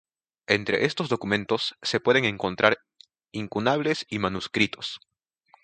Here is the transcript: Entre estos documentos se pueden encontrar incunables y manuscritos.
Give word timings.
Entre 0.47 0.85
estos 0.85 1.09
documentos 1.09 1.75
se 1.83 1.99
pueden 1.99 2.25
encontrar 2.25 2.79
incunables 3.31 4.07
y 4.09 4.17
manuscritos. 4.17 4.99